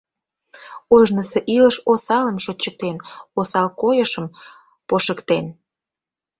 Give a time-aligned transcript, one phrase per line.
[0.95, 2.97] Ожнысо илыш осалым шочыктен,
[3.39, 4.25] осал койышым
[4.87, 5.45] пошыктен.